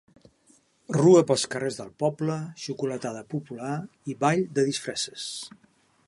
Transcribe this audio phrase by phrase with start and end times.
[0.95, 3.77] Rua pels carrers del poble, xocolatada popular
[4.15, 5.27] i ball de disfresses.